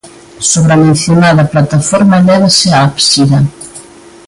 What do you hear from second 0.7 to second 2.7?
a mencionada plataforma elévase